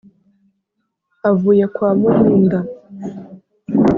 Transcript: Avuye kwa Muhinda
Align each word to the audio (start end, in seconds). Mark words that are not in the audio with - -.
Avuye 1.29 1.65
kwa 1.73 1.89
Muhinda 1.99 2.59